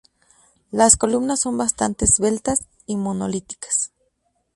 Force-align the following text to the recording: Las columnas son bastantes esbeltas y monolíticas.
Las 0.71 0.97
columnas 0.97 1.41
son 1.41 1.59
bastantes 1.59 2.13
esbeltas 2.13 2.65
y 2.87 2.95
monolíticas. 2.97 3.91